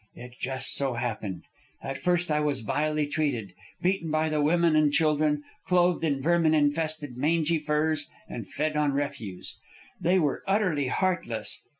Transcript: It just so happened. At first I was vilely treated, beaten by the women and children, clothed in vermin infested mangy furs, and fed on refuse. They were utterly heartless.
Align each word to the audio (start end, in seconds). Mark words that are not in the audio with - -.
It 0.15 0.33
just 0.39 0.73
so 0.73 0.95
happened. 0.95 1.43
At 1.83 1.99
first 1.99 2.31
I 2.31 2.39
was 2.39 2.61
vilely 2.61 3.05
treated, 3.05 3.53
beaten 3.83 4.09
by 4.09 4.29
the 4.29 4.41
women 4.41 4.75
and 4.75 4.91
children, 4.91 5.43
clothed 5.67 6.03
in 6.03 6.23
vermin 6.23 6.55
infested 6.55 7.17
mangy 7.19 7.59
furs, 7.59 8.09
and 8.27 8.47
fed 8.49 8.75
on 8.75 8.93
refuse. 8.93 9.57
They 10.01 10.17
were 10.17 10.41
utterly 10.47 10.87
heartless. 10.87 11.61